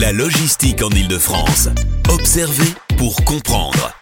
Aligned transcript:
La 0.00 0.10
logistique 0.10 0.82
en 0.82 0.90
Ile-de-France. 0.90 1.68
Observer 2.12 2.74
pour 2.98 3.24
comprendre. 3.24 3.92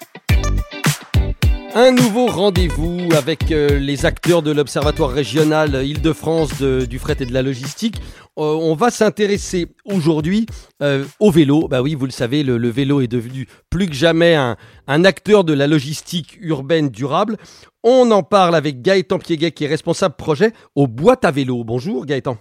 Un 1.75 1.93
nouveau 1.93 2.29
rendez-vous 2.29 3.11
avec 3.15 3.53
euh, 3.53 3.79
les 3.79 4.07
acteurs 4.07 4.41
de 4.41 4.53
l'Observatoire 4.53 5.11
régional 5.11 5.85
Île-de-France 5.85 6.63
du 6.63 6.99
fret 6.99 7.17
et 7.21 7.27
de 7.27 7.35
la 7.35 7.43
logistique. 7.43 7.97
Euh, 8.39 8.43
on 8.43 8.75
va 8.75 8.91
s'intéresser 8.91 9.67
aujourd'hui 9.85 10.47
euh, 10.83 11.05
au 11.21 11.31
vélo. 11.31 11.69
Bah 11.69 11.83
oui, 11.83 11.95
vous 11.95 12.07
le 12.07 12.11
savez, 12.11 12.43
le, 12.43 12.57
vélo 12.71 13.03
est 13.03 13.07
devenu 13.07 13.47
plus 13.69 13.87
que 13.87 13.95
jamais 13.95 14.35
un, 14.35 14.57
acteur 15.05 15.45
de 15.45 15.53
la 15.53 15.67
logistique 15.67 16.39
urbaine 16.41 16.89
durable. 16.89 17.37
On 17.85 18.11
en 18.13 18.23
parle 18.23 18.55
avec 18.55 18.81
Gaëtan 18.81 19.19
Piéguet 19.19 19.53
qui 19.53 19.65
est 19.65 19.69
responsable 19.69 20.15
projet 20.17 20.55
au 20.75 20.87
Boîte 20.87 21.27
à 21.27 21.31
vélo. 21.31 21.65
Bonjour 21.65 22.07
Gaëtan. 22.07 22.39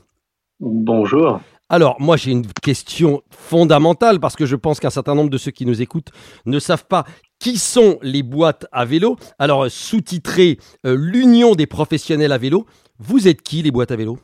Bonjour. 0.62 1.42
Alors, 1.74 1.96
moi, 2.02 2.18
j'ai 2.18 2.32
une 2.32 2.46
question 2.62 3.22
fondamentale 3.30 4.20
parce 4.20 4.36
que 4.36 4.46
je 4.46 4.58
pense 4.58 4.82
qu'un 4.82 4.90
certain 4.90 5.16
nombre 5.16 5.30
de 5.30 5.38
ceux 5.38 5.52
qui 5.52 5.66
nous 5.66 5.82
écoutent 5.82 6.10
ne 6.46 6.60
savent 6.60 6.86
pas 6.86 7.06
qui 7.40 7.58
sont 7.58 7.98
les 8.02 8.24
boîtes 8.24 8.68
à 8.74 8.84
vélo. 8.84 9.16
Alors, 9.40 9.72
sous-titré 9.72 10.58
euh, 10.86 10.98
L'Union 11.00 11.56
des 11.56 11.68
professionnels 11.68 12.34
à 12.34 12.38
vélo, 12.38 12.66
vous 13.00 13.30
êtes 13.30 13.42
qui 13.42 13.62
les 13.62 13.72
boîtes 13.72 13.92
à 13.92 13.96
vélo? 13.96 14.18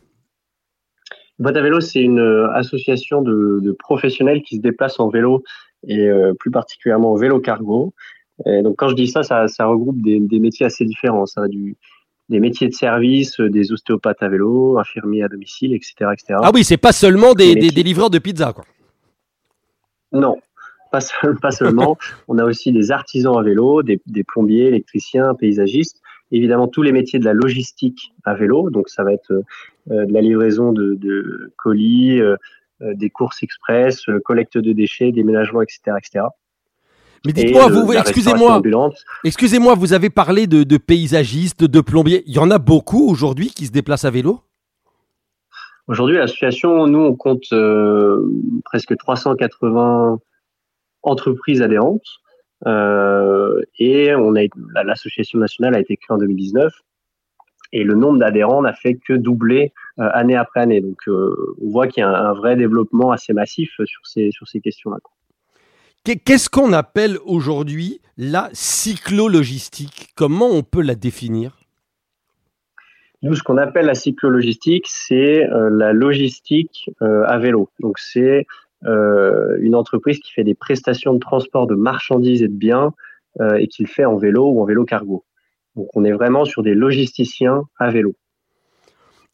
Boîte 1.40 1.56
à 1.56 1.62
vélo, 1.62 1.80
c'est 1.80 2.02
une 2.02 2.20
euh, 2.20 2.52
association 2.52 3.22
de, 3.22 3.74
professionnels 3.80 4.42
qui 4.42 4.58
se 4.58 4.62
déplacent 4.62 5.00
en 5.00 5.08
vélo 5.08 5.42
et 5.88 6.02
euh, 6.02 6.34
plus 6.38 6.52
particulièrement 6.52 7.14
en 7.14 7.16
vélo 7.16 7.40
cargo. 7.40 7.94
Donc, 8.46 8.76
quand 8.76 8.90
je 8.90 8.96
dis 8.96 9.08
ça, 9.08 9.24
ça, 9.24 9.66
regroupe 9.66 10.02
des, 10.02 10.40
métiers 10.40 10.66
assez 10.66 10.84
différents. 10.84 11.26
Ça 11.26 11.42
va 11.42 11.48
du, 11.48 11.78
des 12.30 12.40
métiers 12.40 12.68
de 12.68 12.74
service, 12.74 13.40
des 13.40 13.72
ostéopathes 13.72 14.22
à 14.22 14.28
vélo, 14.28 14.78
infirmiers 14.80 15.24
à 15.24 15.28
domicile, 15.28 15.74
etc. 15.74 16.12
etc. 16.12 16.40
Ah 16.42 16.52
oui, 16.54 16.64
c'est 16.64 16.78
pas 16.78 16.92
seulement 16.92 17.34
des, 17.34 17.56
des, 17.56 17.84
livreurs 17.84 18.10
de 18.10 18.20
pizza, 18.20 18.54
quoi. 18.54 18.66
Non, 20.12 20.38
pas, 20.92 21.00
pas 21.42 21.52
seulement. 21.52 21.98
On 22.28 22.38
a 22.38 22.44
aussi 22.44 22.72
des 22.72 22.92
artisans 22.92 23.38
à 23.38 23.44
vélo, 23.44 23.84
des, 23.84 24.00
plombiers, 24.28 24.66
électriciens, 24.66 25.36
paysagistes. 25.36 26.02
Évidemment, 26.32 26.68
tous 26.68 26.82
les 26.82 26.92
métiers 26.92 27.20
de 27.20 27.26
la 27.26 27.34
logistique 27.34 28.14
à 28.26 28.34
vélo. 28.34 28.70
Donc, 28.70 28.90
ça 28.90 29.04
va 29.04 29.14
être 29.14 29.32
euh, 29.32 30.06
de 30.06 30.14
la 30.14 30.22
livraison 30.22 30.74
de, 30.74 31.54
colis, 31.58 32.20
euh, 32.20 32.36
euh, 32.82 32.94
des 32.94 33.10
courses 33.10 33.44
express, 33.44 34.06
collecte 34.26 34.58
de 34.58 34.74
déchets, 34.74 35.12
déménagement, 35.12 35.62
etc., 35.62 35.80
etc. 35.98 36.26
Mais 37.26 37.34
dites-moi, 37.34 37.68
vous, 37.68 37.94
excusez-moi, 37.94 38.62
excusez-moi, 39.24 39.76
vous 39.76 39.94
avez 39.94 40.10
parlé 40.10 40.48
de, 40.48 40.78
paysagistes, 40.78 41.64
de 41.64 41.82
plombiers. 41.82 42.24
Il 42.28 42.34
y 42.34 42.40
en 42.40 42.52
a 42.52 42.58
beaucoup 42.58 43.10
aujourd'hui 43.10 43.50
qui 43.50 43.66
se 43.66 43.72
déplacent 43.72 44.06
à 44.06 44.12
vélo? 44.12 44.42
Aujourd'hui, 45.88 46.18
l'association, 46.18 46.88
nous, 46.88 47.00
on 47.00 47.16
compte 47.16 47.54
presque 48.66 48.98
380 48.98 50.20
entreprises 51.04 51.62
adhérentes. 51.62 52.08
Euh, 52.66 53.62
et 53.78 54.16
on 54.16 54.36
a 54.36 54.42
l'association 54.84 55.38
nationale 55.38 55.76
a 55.76 55.80
été 55.80 55.96
créée 55.96 56.16
en 56.16 56.18
2019 56.18 56.74
et 57.72 57.84
le 57.84 57.94
nombre 57.94 58.18
d'adhérents 58.18 58.64
n'a 58.64 58.74
fait 58.74 58.96
que 58.96 59.14
doubler 59.14 59.74
euh, 60.00 60.10
année 60.14 60.36
après 60.36 60.62
année. 60.62 60.82
Donc 60.82 60.98
euh, 61.08 61.56
on 61.62 61.70
voit 61.70 61.88
qu'il 61.88 62.02
y 62.02 62.04
a 62.04 62.10
un, 62.10 62.34
vrai 62.34 62.56
développement 62.56 63.12
assez 63.12 63.34
massif 63.34 63.72
sur 63.86 64.06
ces 64.06 64.32
sur 64.32 64.48
ces 64.48 64.60
questions-là. 64.60 64.98
Qu'est-ce 66.16 66.50
qu'on 66.50 66.74
appelle 66.74 67.18
aujourd'hui 67.26 68.00
la 68.18 68.50
cyclologistique? 68.54 70.10
Comment 70.16 70.50
on 70.50 70.64
peut 70.64 70.82
la 70.82 70.96
définir? 70.96 71.58
Nous, 73.24 73.36
ce 73.36 73.44
qu'on 73.44 73.58
appelle 73.58 73.88
la 73.88 73.96
cyclologistique, 73.96 74.86
c'est 74.88 75.48
la 75.52 75.92
logistique 75.92 76.90
à 77.02 77.38
vélo. 77.40 77.70
Donc, 77.80 78.00
c'est 78.00 78.46
euh, 78.86 79.58
une 79.60 79.76
entreprise 79.76 80.20
qui 80.20 80.32
fait 80.32 80.44
des 80.44 80.54
prestations 80.54 81.14
de 81.14 81.20
transport 81.20 81.66
de 81.66 81.76
marchandises 81.76 82.44
et 82.44 82.48
de 82.48 82.54
biens 82.54 82.94
euh, 83.42 83.56
et 83.56 83.68
qui 83.68 83.82
le 83.84 83.88
fait 83.88 84.06
en 84.06 84.18
vélo 84.18 84.52
ou 84.52 84.62
en 84.62 84.66
vélo 84.66 84.86
cargo. 84.86 85.24
Donc 85.76 85.90
on 85.96 86.04
est 86.06 86.12
vraiment 86.12 86.46
sur 86.46 86.64
des 86.64 86.76
logisticiens 86.76 87.64
à 87.80 87.90
vélo. 87.90 88.16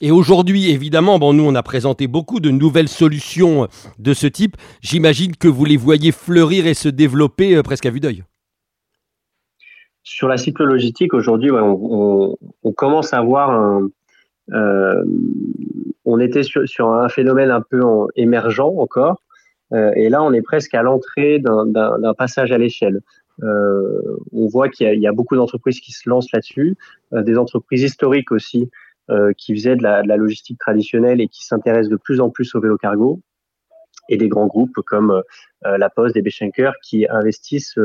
Et 0.05 0.11
aujourd'hui, 0.11 0.69
évidemment, 0.69 1.17
bon, 1.17 1.31
nous, 1.31 1.45
on 1.45 1.55
a 1.55 1.63
présenté 1.63 2.07
beaucoup 2.07 2.41
de 2.41 2.49
nouvelles 2.49 2.89
solutions 2.89 3.69
de 3.99 4.13
ce 4.13 4.27
type. 4.27 4.57
J'imagine 4.81 5.33
que 5.33 5.47
vous 5.47 5.63
les 5.63 5.77
voyez 5.77 6.11
fleurir 6.11 6.67
et 6.67 6.73
se 6.73 6.89
développer 6.89 7.55
euh, 7.55 7.63
presque 7.63 7.85
à 7.85 7.89
vue 7.89 8.01
d'œil. 8.01 8.25
Sur 10.03 10.27
la 10.27 10.35
cyclo-logistique, 10.35 11.13
aujourd'hui, 11.13 11.51
on, 11.53 12.35
commence 12.75 13.13
à 13.13 13.21
voir 13.21 13.51
un. 13.51 13.87
on 16.03 16.19
était 16.19 16.43
sur, 16.43 16.89
un 16.89 17.07
phénomène 17.07 17.49
un 17.49 17.61
peu 17.61 17.79
émergent 18.17 18.73
encore, 18.77 19.21
euh, 19.71 19.91
et 19.95 20.09
là, 20.09 20.21
on 20.21 20.33
est 20.33 20.41
presque 20.41 20.73
à 20.73 20.83
l'entrée 20.83 21.39
d'un 21.39 22.13
passage 22.13 22.51
à 22.51 22.57
l'échelle. 22.57 22.99
Euh, 23.41 24.17
on 24.31 24.47
voit 24.47 24.69
qu'il 24.69 24.99
y, 24.99 25.07
a 25.07 25.11
beaucoup 25.11 25.35
d'entreprises 25.35 25.79
qui 25.79 25.91
se 25.91 26.07
lancent 26.07 26.31
là-dessus, 26.31 26.75
euh, 27.13 27.23
des 27.23 27.37
entreprises 27.37 27.81
historiques 27.81 28.31
aussi 28.31 28.69
qui 29.37 29.53
faisaient 29.53 29.75
de 29.75 29.83
la, 29.83 30.01
logistique 30.17 30.59
traditionnelle 30.59 31.21
et 31.21 31.27
qui 31.27 31.45
s'intéressent 31.45 31.89
de 31.89 31.97
plus 31.97 32.21
en 32.21 32.29
plus 32.29 32.55
au 32.55 32.61
vélo 32.61 32.77
cargo, 32.77 33.21
et 34.09 34.17
des 34.17 34.27
grands 34.27 34.47
groupes 34.47 34.79
comme 34.85 35.21
La 35.63 35.89
Poste, 35.89 36.15
et 36.15 36.21
Beschenker 36.21 36.73
qui 36.81 37.07
investissent 37.09 37.77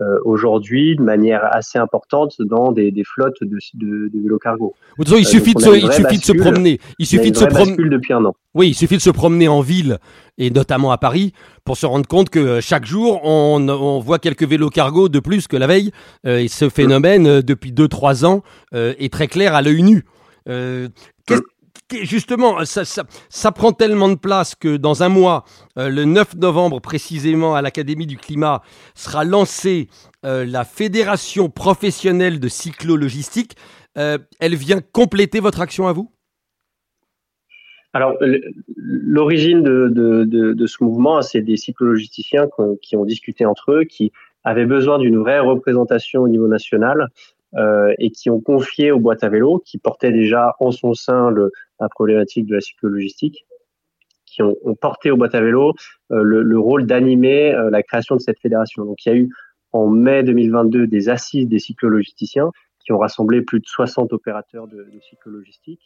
euh, 0.00 0.18
aujourd'hui 0.24 0.96
de 0.96 1.02
manière 1.02 1.44
assez 1.54 1.78
importante 1.78 2.40
dans 2.40 2.72
des, 2.72 2.90
flottes 3.04 3.42
de, 3.42 3.58
de, 3.74 4.08
de 4.08 4.22
vélo 4.22 4.38
cargo. 4.38 4.74
De 4.96 5.04
toute 5.04 5.08
façon, 5.08 5.20
il 5.20 5.26
euh, 5.26 5.28
suffit, 5.28 5.52
de, 5.52 5.60
se, 5.60 5.76
il 5.76 5.92
suffit 5.92 6.18
de 6.18 6.24
se 6.24 6.32
promener. 6.32 6.80
Il 6.98 7.04
suffit 7.04 7.30
de 7.30 7.36
se 7.36 7.44
promener 7.44 7.90
depuis 7.90 8.14
un 8.14 8.24
an. 8.24 8.34
Oui, 8.54 8.68
il 8.68 8.74
suffit 8.74 8.96
de 8.96 9.02
se 9.02 9.10
promener 9.10 9.48
en 9.48 9.60
ville 9.60 9.98
et 10.38 10.50
notamment 10.50 10.92
à 10.92 10.98
Paris 10.98 11.34
pour 11.66 11.76
se 11.76 11.84
rendre 11.84 12.08
compte 12.08 12.30
que 12.30 12.38
euh, 12.38 12.60
chaque 12.62 12.86
jour 12.86 13.20
on, 13.22 13.68
on 13.68 13.98
voit 13.98 14.18
quelques 14.18 14.44
vélos 14.44 14.70
cargo 14.70 15.10
de 15.10 15.20
plus 15.20 15.46
que 15.46 15.58
la 15.58 15.66
veille. 15.66 15.90
et 16.24 16.48
ce 16.48 16.70
phénomène 16.70 17.42
depuis 17.42 17.72
2-3 17.72 18.24
ans 18.24 18.42
est 18.72 19.12
très 19.12 19.28
clair 19.28 19.54
à 19.54 19.60
l'œil 19.60 19.82
nu. 19.82 20.04
Euh, 20.48 20.88
justement, 22.02 22.64
ça, 22.64 23.52
prend 23.52 23.72
tellement 23.72 24.08
de 24.08 24.16
place 24.16 24.54
que 24.54 24.76
dans 24.76 25.02
un 25.02 25.08
mois, 25.08 25.44
euh, 25.78 25.88
le 25.88 26.04
9 26.04 26.36
novembre 26.36 26.80
précisément, 26.80 27.54
à 27.54 27.62
l'Académie 27.62 28.06
du 28.06 28.16
climat, 28.16 28.62
sera 28.94 29.24
lancée 29.24 29.88
euh, 30.24 30.44
la 30.44 30.64
Fédération 30.64 31.48
professionnelle 31.48 32.40
de 32.40 32.48
cyclo-logistique. 32.48 33.56
Euh, 33.98 34.18
elle 34.40 34.54
vient 34.54 34.80
compléter 34.80 35.40
votre 35.40 35.60
action 35.60 35.86
à 35.86 35.92
vous? 35.92 36.10
Alors, 37.94 38.14
l'origine 38.76 39.62
de, 39.62 40.66
ce 40.66 40.82
mouvement, 40.82 41.20
c'est 41.20 41.42
des 41.42 41.58
cyclologisticiens 41.58 42.48
qui 42.80 42.96
ont 42.96 43.04
discuté 43.04 43.44
entre 43.44 43.72
eux, 43.72 43.84
qui 43.84 44.12
avaient 44.44 44.64
besoin 44.64 44.98
d'une 44.98 45.18
vraie 45.18 45.40
représentation 45.40 46.22
au 46.22 46.28
niveau 46.28 46.48
national 46.48 47.08
euh, 47.54 47.92
et 47.98 48.10
qui 48.10 48.30
ont 48.30 48.40
confié 48.40 48.92
aux 48.92 48.98
boîtes 48.98 49.24
à 49.24 49.28
vélo, 49.28 49.62
qui 49.66 49.76
portaient 49.76 50.10
déjà 50.10 50.56
en 50.58 50.70
son 50.70 50.94
sein 50.94 51.30
la 51.80 51.88
problématique 51.90 52.46
de 52.46 52.54
la 52.54 52.62
cyclo-logistique, 52.62 53.44
qui 54.24 54.40
ont, 54.40 54.56
porté 54.80 55.10
aux 55.10 55.18
boîtes 55.18 55.34
à 55.34 55.42
vélo 55.42 55.74
euh, 56.12 56.22
le, 56.22 56.42
le, 56.42 56.58
rôle 56.58 56.86
d'animer 56.86 57.52
euh, 57.54 57.68
la 57.68 57.82
création 57.82 58.16
de 58.16 58.22
cette 58.22 58.40
fédération. 58.40 58.86
Donc 58.86 59.04
il 59.04 59.08
y 59.10 59.12
a 59.12 59.18
eu 59.18 59.28
en 59.72 59.86
mai 59.86 60.22
2022 60.22 60.86
des 60.86 61.10
assises 61.10 61.46
des 61.46 61.58
cyclologisticiens 61.58 62.50
qui 62.80 62.92
ont 62.92 62.98
rassemblé 62.98 63.42
plus 63.42 63.60
de 63.60 63.66
60 63.66 64.14
opérateurs 64.14 64.66
de, 64.66 64.76
de 64.76 65.76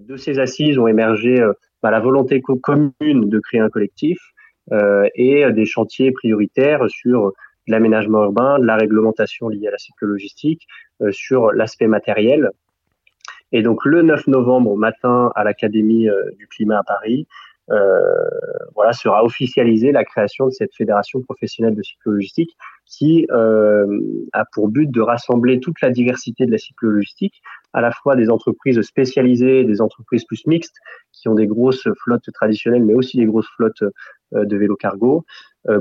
de 0.00 0.16
ces 0.16 0.38
assises 0.38 0.78
ont 0.78 0.86
émergé 0.86 1.46
bah, 1.82 1.90
la 1.90 2.00
volonté 2.00 2.40
commune 2.40 2.94
de 3.00 3.38
créer 3.40 3.60
un 3.60 3.68
collectif 3.68 4.18
et 5.14 5.52
des 5.52 5.66
chantiers 5.66 6.10
prioritaires 6.10 6.88
sur 6.88 7.32
de 7.66 7.72
l'aménagement 7.72 8.24
urbain, 8.24 8.58
de 8.58 8.66
la 8.66 8.76
réglementation 8.76 9.48
liée 9.48 9.68
à 9.68 9.72
la 9.72 9.78
cycle 9.78 10.06
logistique, 10.06 10.66
euh, 11.02 11.12
sur 11.12 11.52
l'aspect 11.52 11.86
matériel. 11.88 12.50
Et 13.52 13.62
donc 13.62 13.84
le 13.84 14.02
9 14.02 14.26
novembre 14.26 14.70
au 14.70 14.76
matin 14.76 15.30
à 15.34 15.44
l'Académie 15.44 16.08
euh, 16.08 16.30
du 16.38 16.46
climat 16.46 16.78
à 16.78 16.82
Paris, 16.82 17.26
euh, 17.70 18.00
voilà, 18.76 18.92
sera 18.92 19.24
officialisée 19.24 19.90
la 19.90 20.04
création 20.04 20.46
de 20.46 20.52
cette 20.52 20.74
fédération 20.74 21.20
professionnelle 21.22 21.74
de 21.74 21.82
cyclo-logistique 21.82 22.56
qui 22.84 23.26
euh, 23.32 23.86
a 24.32 24.44
pour 24.52 24.68
but 24.68 24.88
de 24.88 25.00
rassembler 25.00 25.58
toute 25.58 25.80
la 25.80 25.90
diversité 25.90 26.46
de 26.46 26.52
la 26.52 26.58
cyclo-logistique, 26.58 27.42
à 27.72 27.80
la 27.80 27.90
fois 27.90 28.14
des 28.14 28.30
entreprises 28.30 28.80
spécialisées, 28.82 29.64
des 29.64 29.80
entreprises 29.80 30.24
plus 30.24 30.46
mixtes, 30.46 30.76
qui 31.12 31.28
ont 31.28 31.34
des 31.34 31.48
grosses 31.48 31.88
flottes 32.04 32.30
traditionnelles, 32.32 32.84
mais 32.84 32.94
aussi 32.94 33.16
des 33.16 33.26
grosses 33.26 33.50
flottes 33.56 33.82
de 34.32 34.56
vélo 34.56 34.76
cargo, 34.76 35.24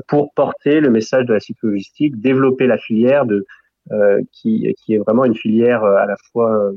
pour 0.07 0.33
porter 0.33 0.79
le 0.79 0.89
message 0.89 1.25
de 1.25 1.33
la 1.33 1.39
cyclo-logistique, 1.39 2.19
développer 2.19 2.67
la 2.67 2.77
filière 2.77 3.25
euh, 3.91 4.21
qui, 4.31 4.73
qui 4.77 4.95
est 4.95 4.97
vraiment 4.97 5.25
une 5.25 5.35
filière 5.35 5.83
à 5.83 6.05
la 6.05 6.15
fois 6.31 6.71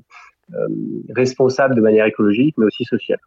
responsable 1.15 1.75
de 1.75 1.81
manière 1.81 2.07
écologique, 2.07 2.55
mais 2.59 2.67
aussi 2.67 2.85
sociale. 2.85 3.21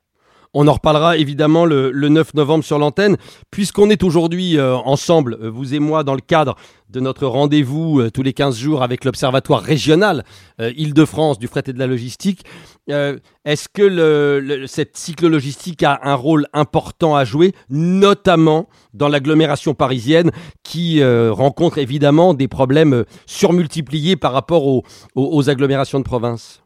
On 0.53 0.67
en 0.67 0.73
reparlera 0.73 1.15
évidemment 1.15 1.63
le, 1.63 1.91
9 1.91 2.33
novembre 2.33 2.63
sur 2.63 2.77
l'antenne. 2.77 3.15
Puisqu'on 3.51 3.89
est 3.89 4.03
aujourd'hui 4.03 4.57
euh, 4.57 4.75
ensemble, 4.75 5.37
euh, 5.41 5.49
vous 5.49 5.73
et 5.73 5.79
moi, 5.79 6.03
dans 6.03 6.13
le 6.13 6.19
cadre 6.21 6.57
de 6.89 6.99
notre 6.99 7.25
rendez-vous 7.25 8.09
tous 8.09 8.21
les 8.21 8.33
15 8.33 8.57
jours 8.57 8.83
avec 8.83 9.05
l'Observatoire 9.05 9.61
régional 9.61 10.25
Île-de-France 10.59 11.39
du 11.39 11.47
fret 11.47 11.63
et 11.67 11.71
de 11.71 11.79
la 11.79 11.87
logistique, 11.87 12.43
est-ce 12.89 13.69
que 13.69 14.65
cette 14.67 14.97
cyclo-logistique 14.97 15.83
a 15.83 16.01
un 16.03 16.15
rôle 16.15 16.47
important 16.51 17.15
à 17.15 17.23
jouer, 17.23 17.53
notamment 17.69 18.67
dans 18.93 19.07
l'agglomération 19.07 19.73
parisienne 19.73 20.31
qui 20.63 21.01
rencontre 21.01 21.77
évidemment 21.77 22.33
des 22.33 22.49
problèmes 22.49 23.05
surmultipliés 23.25 24.17
par 24.17 24.33
rapport 24.33 24.83
aux 25.15 25.49
agglomérations 25.49 25.99
de 25.99 26.03
province? 26.03 26.60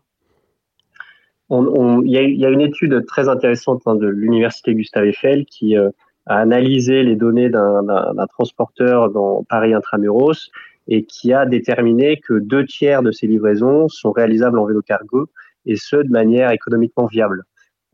Il 1.50 2.12
y, 2.12 2.46
a 2.46 2.50
une 2.50 2.62
étude 2.62 3.06
très 3.06 3.30
intéressante 3.30 3.84
hein, 3.86 3.96
de 3.96 4.08
l'université 4.08 4.74
Gustave 4.74 5.06
Eiffel 5.06 5.46
qui 5.46 5.78
euh, 5.78 5.90
a 6.26 6.38
analysé 6.38 7.04
les 7.04 7.16
données 7.16 7.50
d'un 7.50 8.28
transporteur 8.30 9.12
dans 9.12 9.44
Paris 9.44 9.74
intramuros 9.74 10.50
et 10.88 11.04
qui 11.04 11.34
a 11.34 11.46
déterminé 11.46 12.20
que 12.20 12.34
deux 12.34 12.66
tiers 12.66 13.04
de 13.04 13.12
ces 13.12 13.28
livraisons 13.28 13.88
sont 13.90 14.12
réalisables 14.12 14.58
en 14.58 14.66
vélo 14.66 14.82
cargo 14.82 15.28
et 15.66 15.76
ce 15.76 15.98
de 15.98 16.10
manière 16.10 16.52
économiquement 16.52 17.06
viable. 17.06 17.44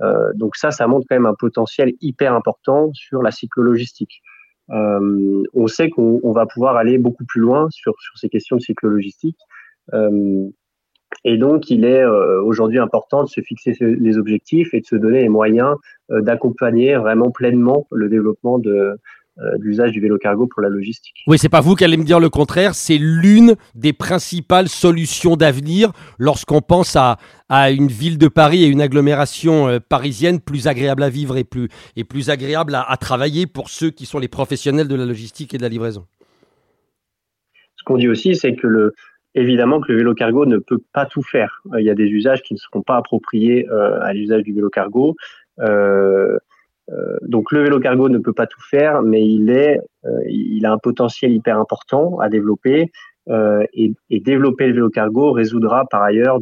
Euh, 0.02 0.32
donc 0.34 0.56
ça, 0.56 0.72
ça 0.72 0.88
montre 0.88 1.06
quand 1.10 1.16
même 1.16 1.26
un 1.26 1.36
potentiel 1.36 1.94
hyper 2.02 2.34
important 2.34 2.92
sur 2.94 3.22
la 3.22 3.32
cyclologistique. 3.32 4.22
Euh, 4.70 5.44
on 5.54 5.68
sait 5.68 5.90
qu'on 5.90 6.32
va 6.32 6.46
pouvoir 6.46 6.78
aller 6.78 6.98
beaucoup 6.98 7.26
plus 7.26 7.42
loin 7.42 7.68
sur, 7.72 7.94
ces 8.16 8.30
questions 8.30 8.56
de 8.56 8.62
cyclologistique. 8.62 9.40
Et 11.24 11.38
donc, 11.38 11.70
il 11.70 11.86
est 11.86 12.04
euh, 12.04 12.42
aujourd'hui 12.42 12.80
important 12.80 13.24
de 13.24 13.30
se 13.30 13.42
fixer 13.42 13.76
les 13.80 14.18
objectifs 14.18 14.74
et 14.74 14.82
de 14.82 14.86
se 14.86 14.96
donner 14.96 15.22
les 15.22 15.30
moyens 15.30 15.76
euh, 16.12 16.22
d'accompagner 16.22 16.96
vraiment 16.96 17.32
pleinement 17.32 17.88
le 17.92 18.10
développement 18.10 18.58
de, 18.58 18.96
euh, 19.40 19.52
l'usage 19.60 19.92
du 19.92 20.02
vélo 20.02 20.18
cargo 20.18 20.48
pour 20.48 20.62
la 20.62 20.70
logistique. 20.70 21.16
Oui, 21.28 21.38
c'est 21.38 21.50
pas 21.50 21.62
vous 21.62 21.76
qui 21.76 21.84
allez 21.84 21.98
me 21.98 22.04
dire 22.04 22.20
le 22.20 22.30
contraire, 22.30 22.74
c'est 22.74 22.98
l'une 22.98 23.56
des 23.76 23.94
principales 23.94 24.68
solutions 24.68 25.36
d'avenir 25.36 25.92
lorsqu'on 26.18 26.62
pense 26.62 26.96
à, 26.96 27.18
à 27.50 27.70
une 27.72 27.88
ville 27.88 28.18
de 28.18 28.28
Paris 28.28 28.64
et 28.64 28.68
une 28.68 28.82
agglomération 28.82 29.80
parisienne 29.90 30.40
plus 30.40 30.68
agréable 30.68 31.04
à 31.04 31.10
vivre 31.10 31.38
et 31.38 31.44
plus, 31.44 31.70
et 31.96 32.04
plus 32.04 32.30
agréable 32.30 32.74
à, 32.74 32.82
à 32.82 32.98
travailler 32.98 33.46
pour 33.46 33.70
ceux 33.70 33.92
qui 33.92 34.06
sont 34.06 34.20
les 34.20 34.28
professionnels 34.28 34.88
de 34.88 34.96
la 34.96 35.06
logistique 35.06 35.54
et 35.54 35.58
de 35.58 35.64
la 35.64 35.70
livraison. 35.70 36.06
Ce 37.76 37.84
qu'on 37.84 37.98
dit 37.98 38.10
aussi, 38.10 38.36
c'est 38.36 38.56
que 38.56 38.68
le, 38.68 38.94
évidemment 39.36 39.82
que 39.82 39.92
le 39.92 40.00
vélo 40.00 40.14
cargo 40.14 40.46
ne 40.46 40.58
peut 40.58 40.82
pas 40.94 41.06
tout 41.06 41.24
faire. 41.24 41.62
Euh, 41.74 41.82
il 41.82 41.86
y 41.86 41.90
a 41.90 41.96
des 41.96 42.08
usages 42.08 42.42
qui 42.42 42.54
ne 42.54 42.60
seront 42.60 42.82
pas 42.82 42.98
appropriés 42.98 43.68
euh, 43.70 44.00
à 44.02 44.14
l'usage 44.14 44.44
du 44.44 44.54
vélo 44.54 44.70
cargo. 44.70 45.16
Euh, 45.60 46.38
donc 47.22 47.54
le 47.54 47.62
vélo 47.62 47.80
cargo 47.80 48.10
ne 48.10 48.18
peut 48.18 48.34
pas 48.34 48.48
tout 48.48 48.62
faire, 48.70 49.02
mais 49.02 49.26
il 49.26 49.50
est, 49.50 49.80
il 50.28 50.66
a 50.66 50.74
un 50.74 50.78
potentiel 50.78 51.32
hyper 51.32 51.58
important 51.58 52.20
à 52.20 52.28
développer. 52.28 52.92
Et, 53.30 53.94
et, 54.10 54.20
développer 54.20 54.68
le 54.68 54.74
vélo 54.74 54.90
cargo 54.90 55.32
résoudra 55.32 55.86
par 55.90 56.02
ailleurs 56.02 56.40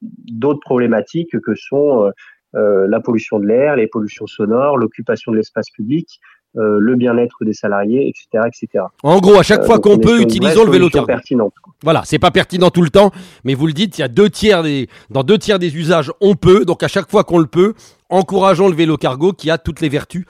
d'autres 0.00 0.60
problématiques 0.60 1.40
que 1.40 1.54
sont 1.56 2.12
la 2.52 3.00
pollution 3.00 3.40
de 3.40 3.46
l'air, 3.46 3.74
les 3.74 3.88
pollutions 3.88 4.28
sonores, 4.28 4.76
l'occupation 4.76 5.32
de 5.32 5.38
l'espace 5.38 5.68
public, 5.70 6.20
euh, 6.58 6.78
le 6.80 6.96
bien-être 6.96 7.36
des 7.42 7.52
salariés, 7.52 8.08
etc., 8.08 8.46
etc. 8.46 8.84
En 9.02 9.18
gros, 9.18 9.38
à 9.38 9.42
chaque 9.42 9.60
euh, 9.60 9.66
fois 9.66 9.78
qu'on 9.78 9.98
peut, 9.98 10.20
utilisons 10.20 10.64
le 10.64 10.70
vélo 10.70 10.88
cargo. 10.88 11.06
Pertinente. 11.06 11.54
Voilà, 11.82 12.02
c'est 12.04 12.18
pas 12.18 12.30
pertinent 12.30 12.70
tout 12.70 12.82
le 12.82 12.90
temps, 12.90 13.12
mais 13.44 13.54
vous 13.54 13.66
le 13.66 13.72
dites, 13.72 13.98
il 13.98 14.00
y 14.00 14.04
a 14.04 14.08
deux 14.08 14.28
tiers 14.28 14.62
des, 14.62 14.88
dans 15.10 15.22
deux 15.22 15.38
tiers 15.38 15.58
des 15.58 15.76
usages, 15.76 16.10
on 16.20 16.34
peut. 16.34 16.64
Donc 16.64 16.82
à 16.82 16.88
chaque 16.88 17.08
fois 17.08 17.22
qu'on 17.22 17.38
le 17.38 17.46
peut, 17.46 17.74
encourageons 18.08 18.68
le 18.68 18.74
vélo 18.74 18.96
cargo 18.96 19.32
qui 19.32 19.50
a 19.50 19.58
toutes 19.58 19.80
les 19.80 19.88
vertus 19.88 20.24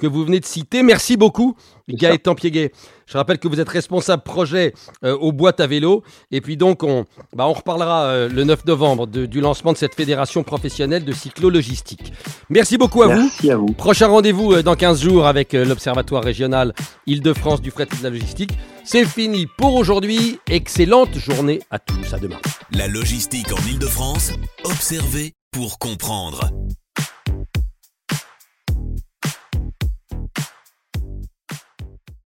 que 0.00 0.06
vous 0.06 0.24
venez 0.24 0.40
de 0.40 0.44
citer. 0.44 0.82
Merci 0.82 1.16
beaucoup, 1.16 1.56
Gaëtan 1.88 2.34
Piéguet. 2.34 2.72
Je 3.06 3.16
rappelle 3.16 3.38
que 3.38 3.48
vous 3.48 3.60
êtes 3.60 3.68
responsable 3.68 4.22
projet 4.22 4.72
euh, 5.04 5.16
aux 5.16 5.32
boîtes 5.32 5.60
à 5.60 5.66
vélo. 5.66 6.02
Et 6.30 6.40
puis 6.40 6.56
donc, 6.56 6.82
on, 6.82 7.04
bah, 7.34 7.46
on 7.46 7.52
reparlera 7.52 8.04
euh, 8.04 8.28
le 8.28 8.44
9 8.44 8.64
novembre 8.66 9.06
du 9.06 9.40
lancement 9.40 9.72
de 9.72 9.76
cette 9.76 9.94
fédération 9.94 10.42
professionnelle 10.42 11.04
de 11.04 11.12
cyclo-logistique. 11.12 12.12
Merci 12.48 12.78
beaucoup 12.78 13.02
à 13.02 13.08
Merci 13.08 13.50
À 13.50 13.56
vous. 13.56 13.72
Prochain 13.72 14.08
rendez-vous 14.08 14.52
euh, 14.52 14.62
dans 14.62 14.76
15 14.76 15.02
jours 15.02 15.26
avec 15.26 15.52
l'Observatoire 15.52 16.22
régional 16.22 16.72
Île-de-France 17.06 17.60
du 17.60 17.70
fret 17.70 17.88
et 17.92 17.96
de 17.96 18.02
la 18.02 18.10
logistique. 18.10 18.52
C'est 18.84 19.04
fini 19.04 19.46
pour 19.58 19.74
aujourd'hui. 19.74 20.38
Excellente 20.48 21.16
journée 21.18 21.60
à 21.70 21.78
tous. 21.78 22.14
À 22.14 22.18
demain. 22.18 22.38
La 22.72 22.88
logistique 22.88 23.52
en 23.52 23.68
Île-de-France, 23.68 24.32
observez 24.64 25.34
pour 25.52 25.78
comprendre. 25.78 26.50